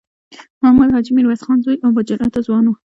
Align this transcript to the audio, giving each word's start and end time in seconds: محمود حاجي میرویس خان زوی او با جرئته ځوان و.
محمود 0.61 0.89
حاجي 0.95 1.11
میرویس 1.15 1.41
خان 1.45 1.57
زوی 1.65 1.77
او 1.83 1.89
با 1.95 2.01
جرئته 2.09 2.39
ځوان 2.47 2.65
و. 2.67 2.73